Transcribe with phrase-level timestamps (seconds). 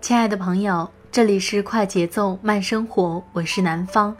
[0.00, 4.16] 亲爱的朋友，这里是快节奏慢生活，我是南方。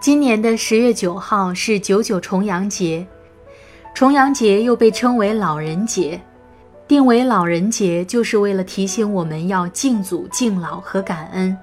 [0.00, 3.04] 今年的十月九号是九九重阳节，
[3.92, 6.20] 重阳节又被称为老人节，
[6.86, 11.56] 定为老人节就是为了提醒我们要敬祖敬老和感恩。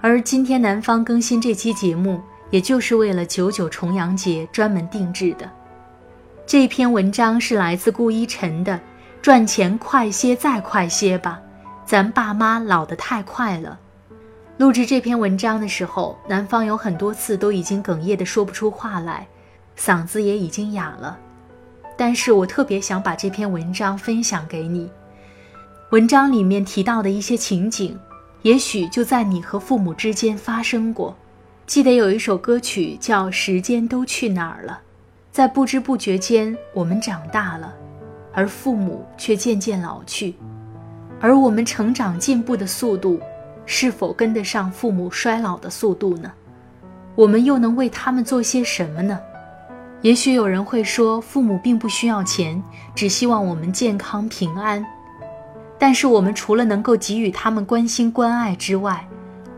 [0.00, 5.48] 而今天南方更新这期节目，也就是为了九九重阳节专门定制的。
[6.44, 8.72] 这篇文章是来自顾一晨的
[9.22, 11.40] 《赚钱快些再快些吧》。
[11.86, 13.78] 咱爸妈老得太快了。
[14.56, 19.26] 录制这篇文章的时候，南方有很多次都已经哽咽的说不出话来，
[19.76, 21.18] 嗓子也已经哑了。
[21.96, 24.90] 但是我特别想把这篇文章分享给你。
[25.90, 27.98] 文章里面提到的一些情景，
[28.42, 31.16] 也许就在你和父母之间发生过。
[31.66, 34.72] 记得有一首歌曲叫《时间都去哪儿了》，
[35.32, 37.72] 在不知不觉间，我们长大了，
[38.32, 40.34] 而父母却渐渐老去。
[41.24, 43.18] 而我们成长进步的速度，
[43.64, 46.30] 是否跟得上父母衰老的速度呢？
[47.14, 49.18] 我们又能为他们做些什么呢？
[50.02, 52.62] 也许有人会说，父母并不需要钱，
[52.94, 54.84] 只希望我们健康平安。
[55.78, 59.08] 但是我们除了能够给予他们关心关爱之外，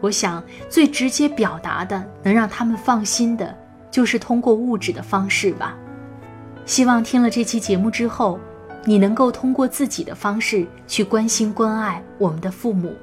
[0.01, 3.53] 我想最直接表达的，能让他们放心的，
[3.91, 5.75] 就是通过物质的方式吧。
[6.65, 8.39] 希望听了这期节目之后。
[8.89, 12.95] 你能够通过自己的方式去关心关爱我们的父母，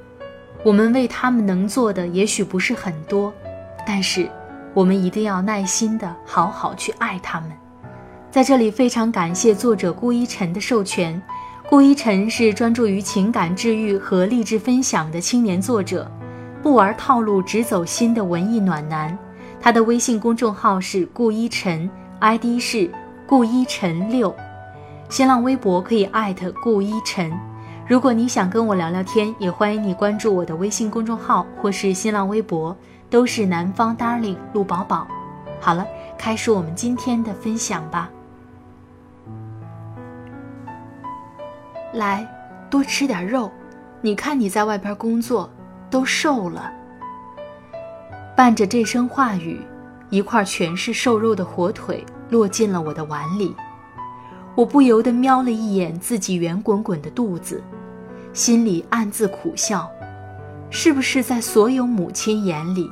[0.64, 3.30] 我们为他们能做的也许不是很多，
[3.86, 4.26] 但是
[4.72, 7.50] 我们一定要耐心的好好去爱他们。
[8.30, 11.22] 在这里非常感谢作者顾一晨的授权，
[11.68, 16.10] 顾一晨是专注于情感治愈和励志分享的青年作者，
[16.62, 19.16] 不玩套路只走心的文艺暖男。
[19.60, 21.88] 他的微信公众号是顾一晨
[22.20, 22.90] ，ID 是
[23.26, 24.34] 顾一晨六。
[25.10, 27.32] 新浪微博可以艾特顾一晨，
[27.86, 32.76] 如果你想跟我聊聊天，也欢迎你关注我的微信公众号或是新浪微博，
[33.08, 35.06] 都是南方 darling 陆宝宝。
[35.60, 35.86] 好了，
[36.18, 38.10] 开始我们今天的分享吧。
[41.92, 42.26] 来，
[42.68, 43.52] 多吃点肉，
[44.00, 45.48] 你看你在外边工作
[45.88, 46.72] 都瘦了。
[48.36, 49.60] 伴着这声话语，
[50.10, 53.54] 一块全是瘦肉的火腿落进了我的碗里。
[54.54, 57.62] 我不由得瞄了一眼自己圆滚滚的肚子，
[58.32, 59.90] 心里暗自苦笑：
[60.70, 62.88] 是不是在所有母亲眼里，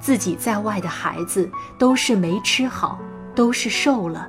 [0.00, 1.48] 自己在外的孩子
[1.78, 2.98] 都是没吃好，
[3.34, 4.28] 都是瘦了？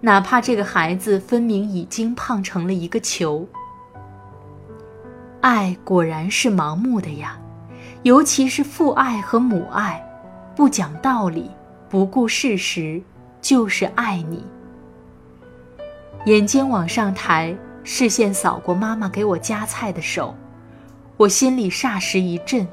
[0.00, 3.46] 哪怕这个孩子分明已经胖成了一个球。
[5.40, 7.38] 爱果然是盲目的呀，
[8.02, 10.02] 尤其是父爱和母爱，
[10.56, 11.50] 不讲道理，
[11.90, 13.02] 不顾事实，
[13.42, 14.42] 就是爱你。
[16.28, 20.36] 眼睛往上抬，视线扫过妈妈给我夹菜的手，
[21.16, 22.68] 我心里霎时一震，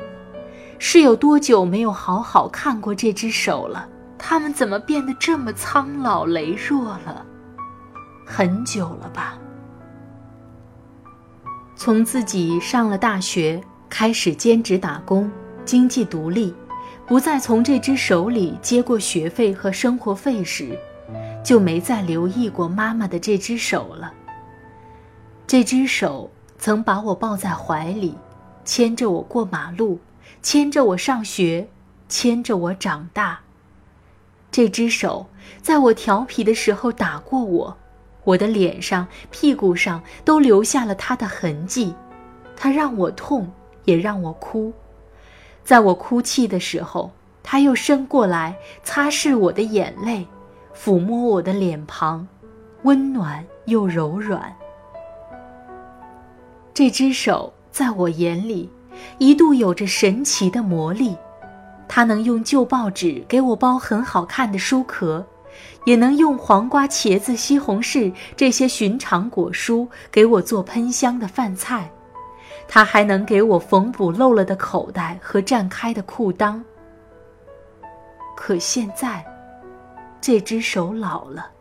[0.77, 3.87] 是有多久没有好好看过这只手了？
[4.17, 7.25] 它们怎么变得这么苍老羸弱了？
[8.25, 9.37] 很久了吧？
[11.77, 15.31] 从自己上了大学，开始兼职打工，
[15.63, 16.53] 经济独立，
[17.07, 20.77] 不再从这只手里接过学费和生活费时。
[21.45, 24.11] 就没再留意过妈妈的这只手了。
[25.45, 28.15] 这只手曾把我抱在怀里，
[28.65, 29.99] 牵着我过马路，
[30.41, 31.69] 牵着我上学，
[32.09, 33.39] 牵着我长大。
[34.49, 35.27] 这只手
[35.61, 37.77] 在我调皮的时候打过我，
[38.23, 41.93] 我的脸上、屁股上都留下了它的痕迹。
[42.55, 43.47] 它让我痛，
[43.83, 44.73] 也让我哭。
[45.63, 47.11] 在我哭泣的时候，
[47.43, 50.25] 他又伸过来擦拭我的眼泪，
[50.77, 52.27] 抚摸我的脸庞，
[52.83, 54.53] 温暖又柔软。
[56.73, 58.69] 这只手在我眼里，
[59.17, 61.15] 一度有着神奇的魔力。
[61.87, 65.25] 它能用旧报纸给我包很好看的书壳，
[65.85, 71.89] 也能用黄瓜、茄子、西红柿这些寻常果蔬给我做喷香的饭菜。
[72.67, 76.59] 它还能给我缝补漏了的口袋和绽开的裤裆。
[78.35, 79.23] 可现在，
[80.25, 81.51] 这只手老了，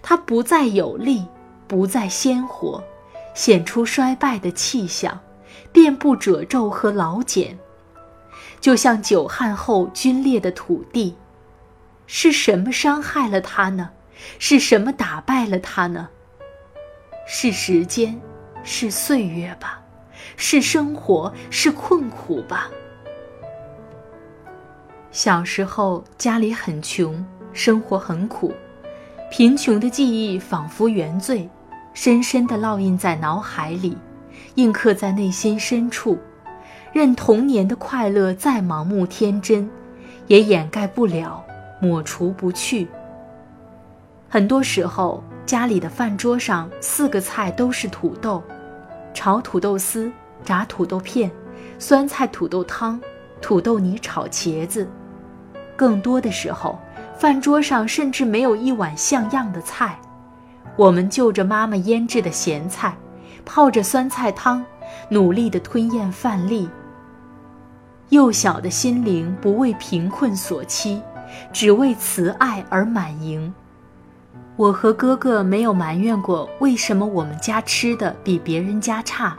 [0.00, 1.26] 它不再有力，
[1.68, 2.82] 不再鲜活，
[3.34, 5.20] 显出衰败的气象，
[5.70, 7.58] 遍布褶皱和老茧。
[8.58, 11.14] 就像久旱后龟裂的土地，
[12.06, 13.90] 是什么伤害了它呢？
[14.38, 16.08] 是什么打败了它呢？
[17.26, 18.18] 是时间，
[18.64, 19.82] 是岁月吧，
[20.38, 22.70] 是生活，是困苦吧。
[25.10, 27.22] 小时候家里很穷，
[27.56, 28.52] 生活很苦，
[29.30, 31.48] 贫穷的记忆仿佛原罪，
[31.94, 33.96] 深深地烙印在脑海里，
[34.56, 36.18] 印刻在内心深处。
[36.92, 39.70] 任童年的快乐再盲目天真，
[40.26, 41.42] 也掩盖不了，
[41.80, 42.86] 抹除不去。
[44.28, 48.42] 很多时候，家里的饭桌上四个菜都是土豆：
[49.14, 50.12] 炒土豆丝、
[50.44, 51.30] 炸土豆片、
[51.78, 53.00] 酸菜土豆汤、
[53.40, 54.86] 土豆泥炒茄子。
[55.74, 56.78] 更多的时候，
[57.18, 59.98] 饭桌上甚至没有一碗像样的菜。
[60.76, 62.94] 我们就着妈妈腌制的咸菜，
[63.44, 64.64] 泡着酸菜汤，
[65.08, 66.68] 努力地吞咽饭粒。
[68.10, 71.00] 幼小的心灵不为贫困所欺，
[71.52, 73.52] 只为慈爱而满盈。
[74.54, 79.36] 我和哥哥没有埋怨过为什么我们家吃的比别人家差，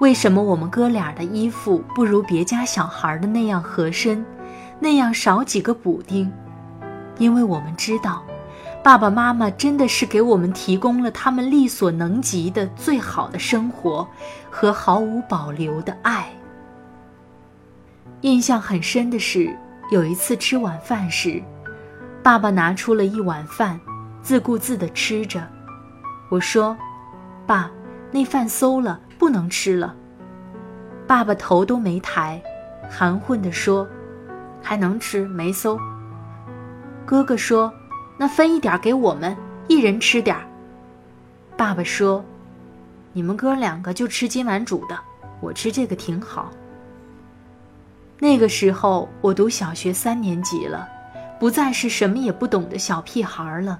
[0.00, 4.24] 为什么我们哥俩的衣服不如别家小孩的那样合身，
[4.78, 6.30] 那样少几个补丁。
[7.18, 8.22] 因为我们知道，
[8.82, 14.06] 爸爸妈妈真的是给我们提供了他们力所能及的最好的生活
[14.50, 16.30] 和毫无保留的爱。
[18.20, 19.56] 印象很深的是，
[19.90, 21.42] 有一次吃晚饭时，
[22.22, 23.78] 爸爸拿出了一碗饭，
[24.22, 25.46] 自顾自地吃着。
[26.28, 26.76] 我说
[27.46, 27.70] ：“爸，
[28.10, 29.94] 那饭馊了，不能吃了。”
[31.06, 32.40] 爸爸头都没抬，
[32.90, 33.86] 含混地说
[34.62, 35.78] ：“还能吃，没馊。”
[37.06, 37.72] 哥哥说
[38.18, 39.36] ：“那分一点给我们，
[39.68, 40.42] 一人吃点儿。”
[41.56, 42.22] 爸爸说
[43.14, 44.98] ：“你们哥两个就吃今晚煮的，
[45.40, 46.50] 我吃这个挺好。”
[48.18, 50.88] 那个时候，我读小学三年级了，
[51.38, 53.78] 不再是什么也不懂的小屁孩了。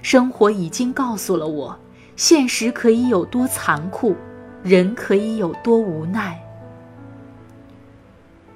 [0.00, 1.76] 生活已经告诉了我，
[2.14, 4.14] 现实可以有多残酷，
[4.62, 6.40] 人可以有多无奈。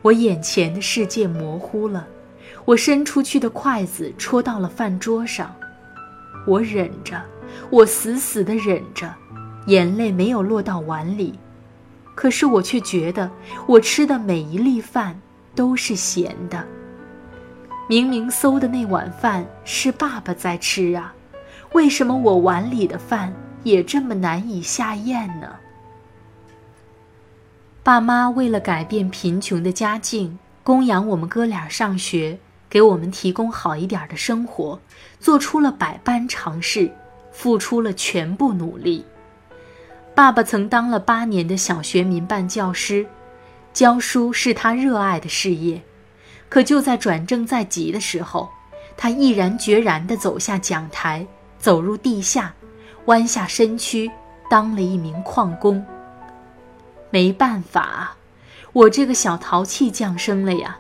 [0.03, 2.07] 我眼前的世界模糊了，
[2.67, 5.55] 我伸出去的筷子戳到了饭桌上，
[6.47, 7.23] 我忍着，
[7.71, 9.15] 我死死地忍着，
[9.67, 11.39] 眼泪没有落到碗里。
[12.17, 13.31] 可是我却觉得，
[13.69, 15.21] 我吃的每一粒饭
[15.55, 16.67] 都是咸的。
[17.89, 21.15] 明明馊的那碗饭是爸爸在吃啊，
[21.73, 23.33] 为什么我碗里的饭
[23.63, 25.49] 也这么难以下咽呢？
[27.85, 34.81] 爸妈为了改变贫穷的家境，供养我们哥俩上学，给我们提供好一点的生活，
[35.21, 36.91] 做出了百般尝试，
[37.33, 39.05] 付出了全部努力。
[40.15, 43.07] 爸爸曾当了八年的小学民办教师，
[43.73, 45.83] 教书是他热爱的事业。
[46.49, 48.49] 可就在转正在即的时候，
[48.97, 51.27] 他毅然决然地走下讲台，
[51.59, 52.55] 走入地下，
[53.07, 54.11] 弯下身躯
[54.49, 55.85] 当了一名矿工。
[57.11, 58.17] 没办法，
[58.73, 60.79] 我这个小淘气降生了呀。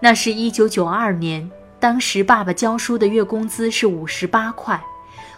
[0.00, 4.82] 那是一九九二年，当时爸爸教书的月工资是五十八块。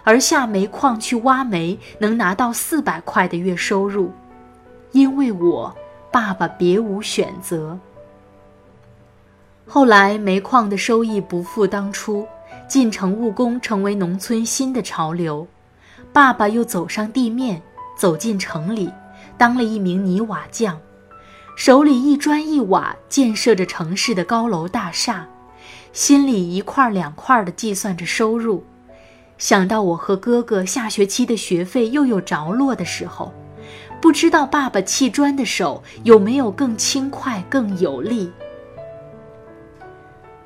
[0.05, 4.13] 而下煤矿去挖煤，能拿到四百块的月收入，
[4.91, 5.73] 因为我
[6.11, 7.79] 爸爸别无选择。
[9.65, 12.27] 后来煤矿的收益不复当初，
[12.67, 15.47] 进城务工成为农村新的潮流，
[16.13, 17.63] 爸爸又走上地面，
[17.97, 18.93] 走进城里，
[19.39, 20.77] 当了一名泥瓦匠，
[21.65, 25.29] 手里一砖一瓦建设着城市的高楼大厦，
[25.93, 28.65] 心里一块两块的计算着收入。
[29.39, 33.33] 想到我和哥哥下学期的学费又有着落的时候，
[34.01, 38.33] 不知道爸爸砌砖的手有没有更轻快、更有力。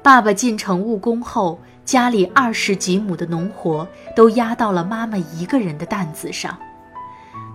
[0.02, 6.58] 爸爸进城务工后，家里二十几亩的农活都压到了妈妈一个人的担子上。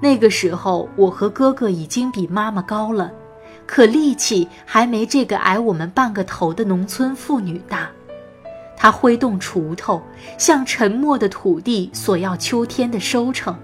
[0.01, 3.12] 那个时候，我和哥哥已经比妈妈高了，
[3.72, 7.90] 可力气还没这个矮我们半个头的农村妇女大。
[8.75, 10.01] 她挥动锄头，
[10.38, 13.58] 向沉默的土地索要秋天的收成，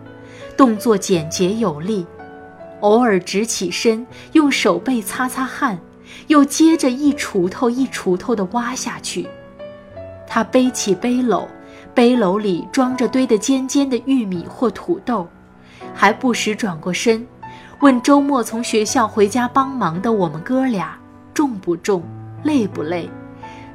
[0.56, 2.08] 动作简洁有力，
[2.80, 5.78] 偶尔直起身，用手背擦擦汗，
[6.28, 9.28] 又接着一锄头一锄头地挖下去。
[10.26, 11.46] 她背起背篓，
[11.94, 15.28] 背篓里装着堆得尖尖的玉米或土豆，
[15.94, 17.28] 还不时转过身，
[17.80, 20.98] 问周末从学校回家帮忙的我们哥俩
[21.34, 22.04] 重不重，
[22.44, 23.10] 累不累？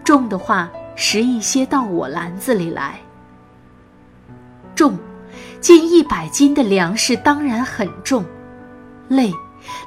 [0.05, 0.71] 重的话。
[0.95, 3.01] 拾一些到我篮子里来。
[4.75, 4.97] 重，
[5.59, 8.23] 近一百斤的粮食当然很重，
[9.09, 9.33] 累，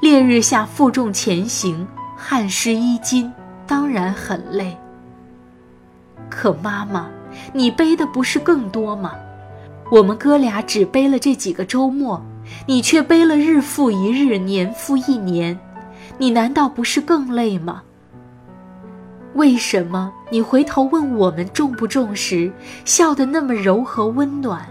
[0.02, 3.32] 烈日下负重前行，汗湿衣襟，
[3.68, 4.76] 当然很累。
[6.28, 7.08] 可妈妈，
[7.54, 9.14] 你背的不是更多吗？
[9.92, 12.20] 我们哥俩只背了这几个周末，
[12.66, 15.60] 你却背了日复一日，年复一年，
[16.18, 17.84] 你难道不是更累吗？
[19.34, 22.52] 为什么你回头问我们重不重时，
[22.86, 24.66] 笑得那么柔和温暖，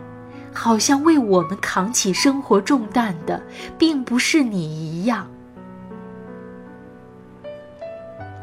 [0.53, 3.43] 好像为我们扛起生活重担的，
[3.77, 5.27] 并不是你一样？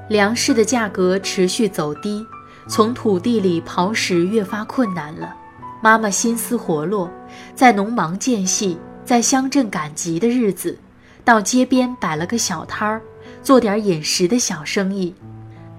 [0.10, 2.24] 粮食的价格持续走低，
[2.68, 5.34] 从土地里刨食越发困难了。
[5.82, 7.10] 妈妈心思活络，
[7.56, 8.78] 在农忙间隙，
[9.12, 10.80] 在乡镇赶集的日子，
[11.26, 13.02] 到街边摆了个小摊儿，
[13.44, 15.14] 做点饮食的小生意。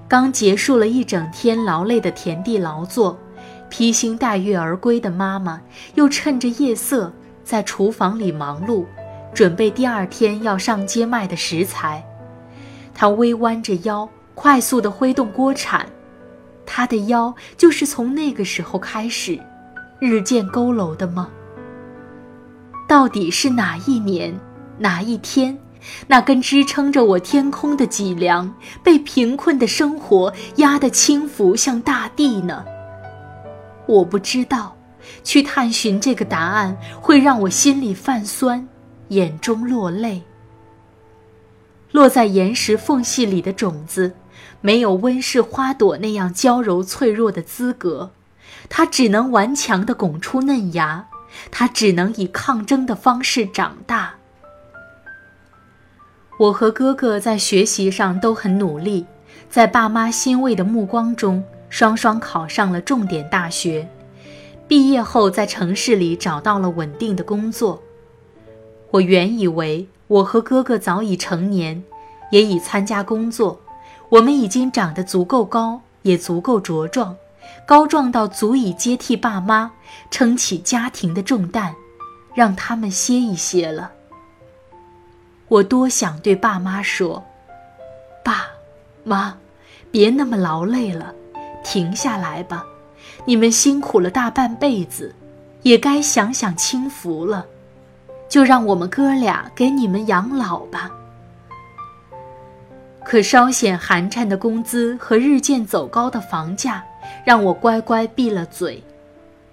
[0.06, 3.18] 刚结束了一整天劳累的田地劳作，
[3.70, 5.58] 披星戴月而归的妈妈，
[5.94, 7.10] 又趁着夜色
[7.42, 8.84] 在厨房里忙碌，
[9.32, 12.04] 准备第二天要上街卖的食材。
[12.92, 15.86] 她微弯着腰，快速地挥动锅铲。
[16.66, 19.40] 她的腰就是从那个时候开始，
[20.00, 21.30] 日渐佝偻的吗？
[22.92, 24.38] 到底是哪一年，
[24.76, 25.56] 哪一天？
[26.08, 32.62] 那根支撑着我天空的脊梁，被贫困的生活压得轻浮像大地呢？
[33.86, 34.76] 我不知道，
[35.24, 38.68] 去探寻这个答案会让我心里泛酸，
[39.08, 40.24] 眼中落泪。
[41.92, 44.12] 落在岩石缝隙里的种子，
[44.60, 48.10] 没有温室花朵那样娇柔脆弱的资格，
[48.68, 51.06] 它只能顽强地拱出嫩芽，
[51.50, 54.14] 他只能以抗争的方式长大。
[56.38, 59.06] 我和哥哥在学习上都很努力，
[59.48, 63.88] 在爸妈欣慰的目光中，双双考上了重点大学。
[64.66, 67.82] 毕业后，在城市里找到了稳定的工作。
[68.90, 71.82] 我原以为我和哥哥早已成年，
[72.30, 73.60] 也已参加工作，
[74.08, 77.14] 我们已经长得足够高，也足够茁壮，
[77.66, 79.70] 高壮到足以接替爸妈，
[80.10, 81.74] 撑起家庭的重担，
[82.34, 83.92] 让他们歇一歇了。
[85.48, 87.22] 我多想对爸妈说
[88.24, 88.46] ：“爸，
[89.04, 89.36] 妈，
[89.90, 91.14] 别那么劳累了，
[91.62, 92.64] 停下来吧。
[93.24, 95.14] 你们辛苦了大半辈子，
[95.62, 97.46] 也该享享清福了。
[98.28, 100.90] 就让我们哥俩给你们养老吧。”
[103.04, 106.82] 可稍显寒碜的工资和日渐走高的房价，
[107.24, 108.82] 让我乖乖闭了嘴。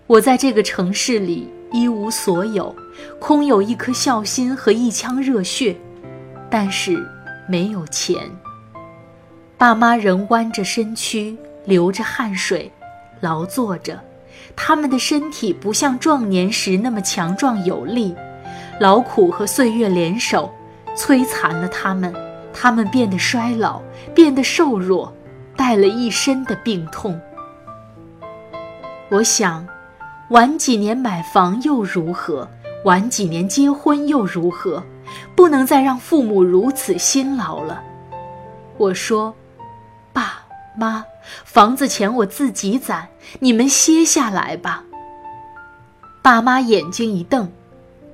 [0.08, 2.76] 我在这个城市里一无所有，
[3.20, 5.76] 空有一颗孝心和一腔热血。
[6.50, 7.06] 但是
[7.48, 8.18] 没有钱。
[9.58, 12.72] 爸妈仍弯着身躯，流着汗水，
[13.20, 14.00] 劳作着。
[14.56, 18.16] 他们的身体不像壮年时那么强壮有力，
[18.80, 20.52] 劳苦和岁月联手，
[20.96, 22.12] 摧残了他们。
[22.54, 23.82] 他们变得衰老，
[24.14, 25.14] 变得瘦弱，
[25.56, 27.20] 带了一身的病痛。
[29.10, 29.68] 我想，
[30.30, 32.48] 晚几年买房又如何？
[32.86, 34.84] 晚几年结婚又如何？
[35.36, 37.82] 不能再让父母如此辛劳了。
[38.78, 39.34] 我说
[40.14, 40.44] ：“爸
[40.78, 41.04] 妈，
[41.44, 44.84] 房子钱我自己攒，你们歇下来吧。”
[46.22, 47.52] 爸妈眼睛一瞪：“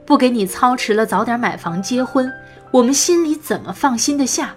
[0.06, 2.32] 不给你操持了，早点买房结婚，
[2.76, 4.54] 我们心里怎么放心得下？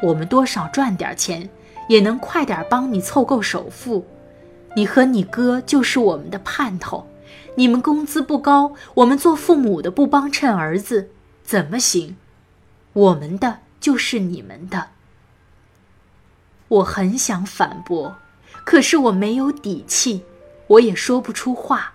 [0.00, 1.50] 我们多少赚点钱，
[1.86, 4.06] 也能快点帮你凑够首付。
[4.74, 7.06] 你和你哥就是我们的盼头。
[7.56, 11.10] 你们工资不高，我们做父母的不帮衬儿子。”
[11.44, 12.16] 怎么行？
[12.94, 14.88] 我们的就是你们的。
[16.68, 18.16] 我很想反驳，
[18.64, 20.24] 可是我没有底气，
[20.68, 21.91] 我也说不出话。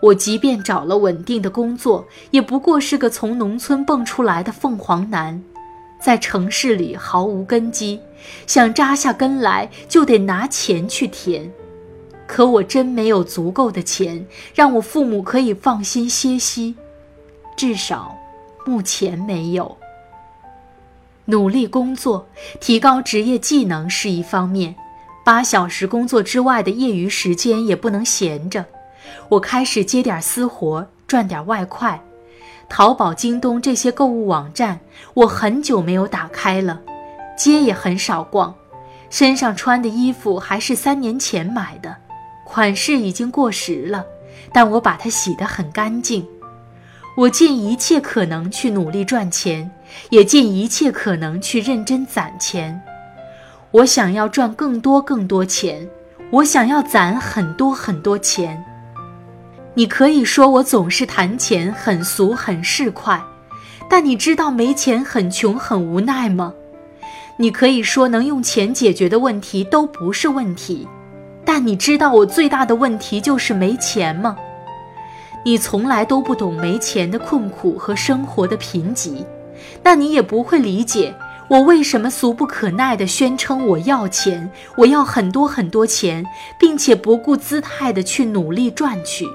[0.00, 5.42] 我即便找了稳定的工作，也不过是个从农村蹦出来的凤凰男，
[6.00, 8.00] 在城市里毫无根基，
[8.46, 11.50] 想扎下根来就得拿钱去填。
[12.26, 16.74] 可我真没有足够的钱，让我父母可以放心歇息，
[17.56, 18.14] 至少。
[18.66, 19.76] 目前没有。
[21.26, 22.26] 努力工作，
[22.60, 24.74] 提高职业技能是一方面，
[25.24, 28.64] 八小时工作之外的业余时间也不能闲着。
[29.28, 32.00] 我开始接点私活，赚点外快。
[32.68, 34.80] 淘宝、京东这些购物网站，
[35.14, 36.80] 我很久没有打开了，
[37.36, 38.54] 街也很少逛。
[39.08, 41.96] 身上穿的衣服还是三年前买的，
[42.44, 44.04] 款式已经过时了，
[44.52, 46.26] 但我把它洗得很干净。
[47.16, 49.70] 我尽一切可能去努力赚钱，
[50.10, 52.82] 也尽一切可能去认真攒钱。
[53.70, 55.88] 我想要赚更多更多钱，
[56.30, 58.62] 我想要攒很多很多钱。
[59.78, 63.20] 你可以说我总是谈钱很俗很市侩，
[63.90, 66.54] 但你知道没钱很穷很无奈吗？
[67.36, 70.88] 你可以说能用钱解决的问题都不是问题，
[71.44, 74.34] 但你知道我最大的问题就是没钱吗？
[75.44, 79.26] 你从来都不懂没钱的困苦和生活的贫瘠，
[79.82, 81.14] 那你也不会理解
[81.48, 86.24] 我为什么俗不可耐地宣称我要钱，我要很多很多钱，
[86.58, 89.26] 并且不顾姿态地去努力赚取。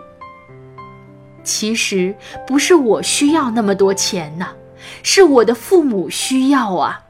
[1.43, 4.49] 其实不是我需要那么多钱呐，
[5.03, 7.03] 是我的父母需要啊。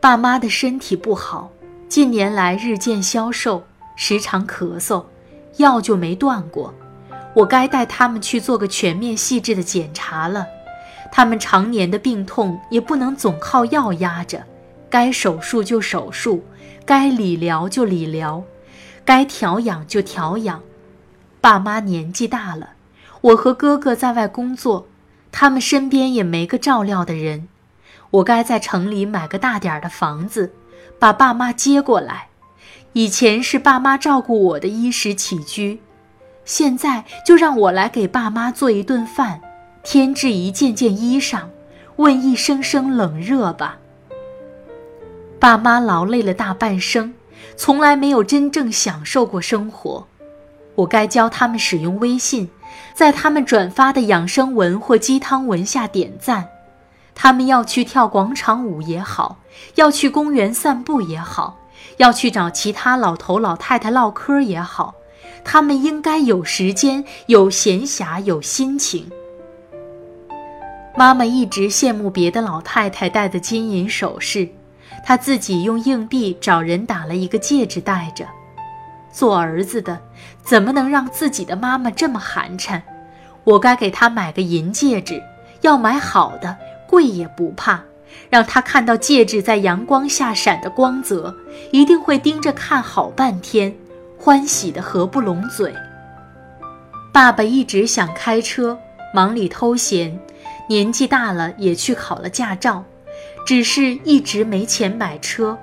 [0.00, 1.50] 爸妈的身体不好，
[1.88, 3.62] 近年来日渐消瘦，
[3.96, 5.04] 时常咳嗽，
[5.56, 6.74] 药就没断过。
[7.34, 10.46] 我该带他们去做个全面细致的检查了。
[11.12, 14.42] 他们常年的病痛也不能总靠药压着，
[14.88, 16.42] 该手术就手术，
[16.84, 18.42] 该理疗就理疗，
[19.04, 20.62] 该调养就调养。
[21.40, 22.70] 爸妈年纪大了。
[23.22, 24.86] 我和哥哥在外工作，
[25.30, 27.48] 他们身边也没个照料的人。
[28.10, 30.52] 我该在城里买个大点儿的房子，
[30.98, 32.28] 把爸妈接过来。
[32.94, 35.80] 以前是爸妈照顾我的衣食起居，
[36.44, 39.40] 现在就让我来给爸妈做一顿饭，
[39.84, 41.42] 添置一件件衣裳，
[41.96, 43.78] 问一声声冷热吧。
[45.38, 47.14] 爸妈劳累了大半生，
[47.56, 50.06] 从来没有真正享受过生活。
[50.74, 52.48] 我该教他们使用微信。
[52.94, 56.48] 在他们转发的养生文或鸡汤文下点赞，
[57.14, 59.38] 他们要去跳广场舞也好，
[59.74, 61.58] 要去公园散步也好，
[61.98, 64.94] 要去找其他老头老太太唠嗑也好，
[65.44, 69.10] 他们应该有时间、有闲暇、有心情。
[70.96, 74.48] 妈妈一直羡慕别的老太太戴的金银首饰，
[75.04, 78.26] 她自己用硬币找人打了一个戒指戴着。
[79.12, 80.00] 做儿子的，
[80.42, 82.82] 怎么能让自己的妈妈这么寒碜？
[83.44, 85.22] 我该给她买个银戒指，
[85.62, 87.82] 要买好的，贵也不怕。
[88.28, 91.34] 让她看到戒指在阳光下闪的光泽，
[91.70, 93.74] 一定会盯着看好半天，
[94.18, 95.74] 欢喜的合不拢嘴。
[97.12, 98.78] 爸爸一直想开车，
[99.12, 100.18] 忙里偷闲，
[100.68, 102.84] 年纪大了也去考了驾照，
[103.46, 105.58] 只是一直没钱买车。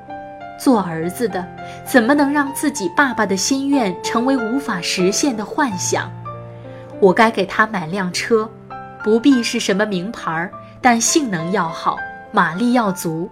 [0.57, 1.45] 做儿子的，
[1.85, 6.11] 怎么能让自己爸爸的心愿成为无法实现的幻想？
[6.99, 8.49] 我该给他买辆车，
[9.03, 10.49] 不必是什么名牌，
[10.81, 11.97] 但性能要好，
[12.31, 13.29] 马力要足。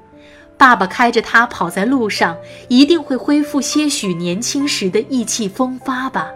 [0.58, 2.38] 爸爸开着它跑在路上，
[2.70, 6.30] 一定会恢复些许年轻时的意气风发吧。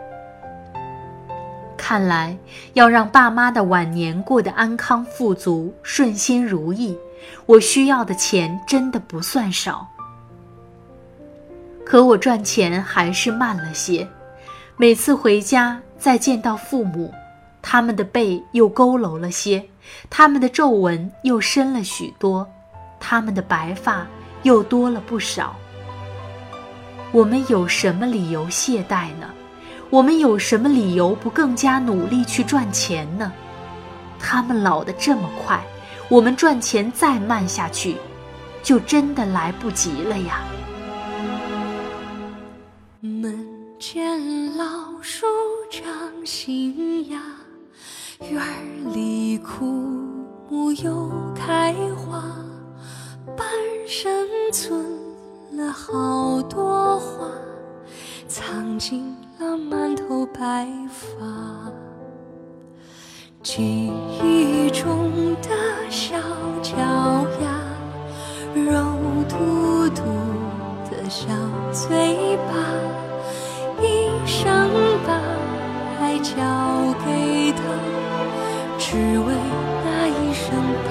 [1.77, 2.35] 看来，
[2.73, 6.97] 要让爸妈的晚年过得安康富足、顺心如意，
[7.45, 9.87] 我需要的钱真的不算少。
[11.89, 14.07] 可我赚钱还是慢了些，
[14.77, 17.11] 每次回家再见到父母，
[17.63, 19.65] 他们的背又佝偻了些，
[20.07, 22.47] 他们的皱纹又深了许多，
[22.99, 24.05] 他们的白发
[24.43, 25.55] 又多了不少。
[27.11, 29.27] 我们有什么理由懈怠呢？
[29.89, 33.33] 我们有什么理由不更加努力去赚钱呢？
[34.19, 35.59] 他们老得这么快，
[36.07, 37.97] 我们赚钱再慢下去，
[38.61, 40.43] 就真的来不及了呀。
[43.01, 43.33] 门
[43.79, 45.25] 前老树
[45.71, 45.87] 长
[46.25, 47.21] 新芽，
[48.29, 48.43] 院
[48.93, 49.65] 里枯
[50.49, 52.21] 木又开花，
[53.37, 53.47] 半
[53.87, 54.85] 生存
[55.53, 57.31] 了好多话，
[58.27, 61.25] 藏进了满头白发。
[63.41, 63.89] 记
[64.21, 65.09] 忆中
[65.41, 65.49] 的
[65.89, 66.17] 小
[66.61, 66.75] 脚
[67.41, 67.63] 丫，
[68.53, 70.03] 肉嘟嘟
[71.09, 71.25] 小
[71.71, 72.53] 嘴巴。
[73.81, 73.83] 一
[74.27, 74.69] 生
[75.07, 75.09] 把
[75.99, 76.35] 爱交
[77.03, 77.59] 给他，
[78.77, 79.33] 只为
[79.83, 80.45] 那一声
[80.85, 80.89] 爸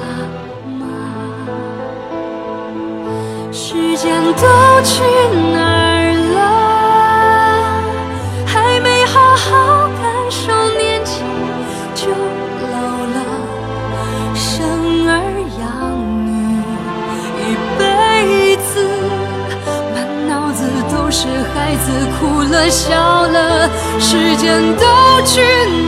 [0.78, 0.80] 妈。
[3.52, 4.42] 时间都
[4.82, 4.90] 去
[5.52, 5.56] 哪
[22.18, 24.84] 哭了笑了时间都
[25.24, 25.40] 去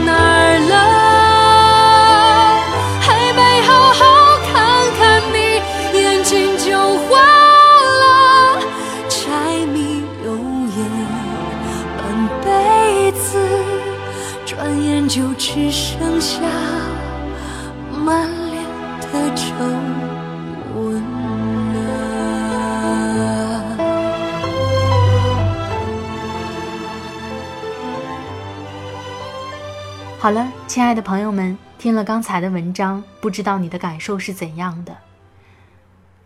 [30.71, 34.95] 亲爱的朋友们，听了刚才的文章，不知道你的感受是怎样的？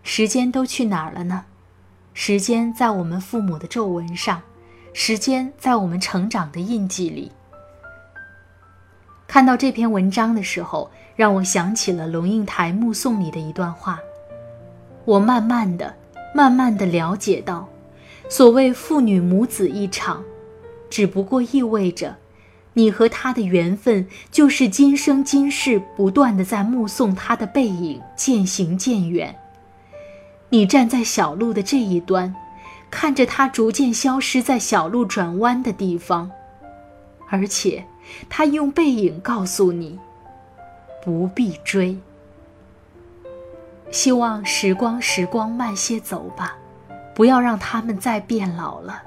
[0.04, 1.46] 时间都去哪儿了呢？
[2.14, 4.44] 时间在我们父母的皱纹上，
[4.94, 7.32] 时间在我们成长的印记里。
[9.26, 14.00] 看到这篇文章的时候，让我想起了龙应台《目送》里的一段话。
[15.06, 15.92] 我慢慢的、
[16.36, 17.68] 慢慢的了解到，
[18.30, 20.24] 所谓父女母子一场，
[20.88, 22.16] 只不过意味着。
[22.78, 29.34] 你和他的缘分，就是今生今世不断的在目送他的背影渐行渐远。
[30.50, 32.36] 你站在小路的这一端，
[32.92, 36.30] 看着他逐渐消失在小路转弯的地方，
[37.30, 37.86] 而且
[38.30, 39.98] 他用背影告诉你，
[41.04, 41.98] 不必追。
[43.90, 46.58] 希望时光时光慢些走吧，
[47.16, 49.02] 不要让他们再变老了。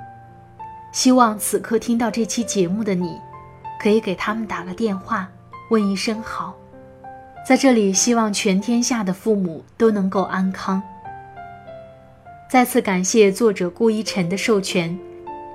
[0.91, 3.19] 希望此刻听到这期节目的你。
[3.81, 5.29] 可以给他们打个电话，
[5.71, 6.55] 问一声好。
[7.47, 10.83] 在这里，希望全天下的父母都能够安康。
[12.51, 14.99] 再次感谢作者顾一晨的授权。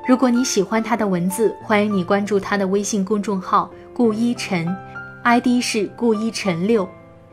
[0.07, 4.67] 如果你喜欢他的文字，欢迎你关注他的微信公众号“顾一晨
[5.23, 6.87] ”，ID 是顾一晨六。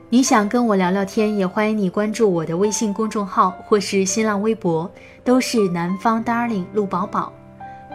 [0.08, 4.90] 你想跟我聊聊天，也欢迎你关注我的微信公众号或是新浪微博，
[5.24, 7.32] 都是南方 Darling 陆宝宝。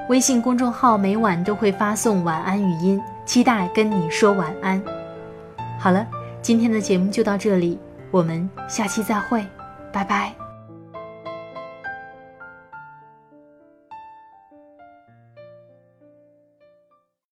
[0.07, 4.79] 微信公众号每晚都会发送晚安语音，期待跟你说晚安。
[5.79, 6.05] 好了，
[6.43, 7.79] 今天的节目就到这里，
[8.11, 9.43] 我们下期再会，
[9.91, 10.44] 拜拜。